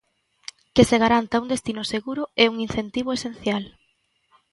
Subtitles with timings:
[0.75, 3.63] Que se garanta un destino seguro é un incentivo esencial.